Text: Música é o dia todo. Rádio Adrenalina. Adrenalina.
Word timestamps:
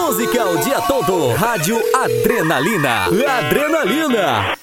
Música 0.00 0.38
é 0.38 0.44
o 0.44 0.56
dia 0.58 0.80
todo. 0.82 1.32
Rádio 1.34 1.76
Adrenalina. 1.92 3.06
Adrenalina. 3.06 4.57